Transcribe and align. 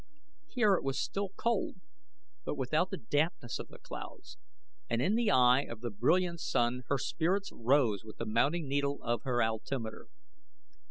Here 0.47 0.73
it 0.73 0.83
was 0.83 0.97
still 0.99 1.29
cold, 1.35 1.75
but 2.43 2.57
without 2.57 2.89
the 2.89 2.97
dampness 2.97 3.59
of 3.59 3.67
the 3.67 3.77
clouds, 3.77 4.39
and 4.89 4.99
in 4.99 5.13
the 5.13 5.29
eye 5.29 5.61
of 5.61 5.81
the 5.81 5.91
brilliant 5.91 6.39
sun 6.39 6.81
her 6.87 6.97
spirits 6.97 7.51
rose 7.53 8.03
with 8.03 8.17
the 8.17 8.25
mounting 8.25 8.67
needle 8.67 8.97
of 9.03 9.21
her 9.25 9.43
altimeter. 9.43 10.07